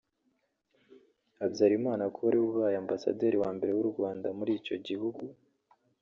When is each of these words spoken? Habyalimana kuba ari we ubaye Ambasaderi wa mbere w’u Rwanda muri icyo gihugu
Habyalimana 1.39 2.03
kuba 2.13 2.27
ari 2.29 2.39
we 2.41 2.45
ubaye 2.51 2.75
Ambasaderi 2.83 3.37
wa 3.43 3.49
mbere 3.55 3.71
w’u 3.77 3.87
Rwanda 3.91 4.27
muri 4.37 4.51
icyo 4.59 4.75
gihugu 4.87 5.23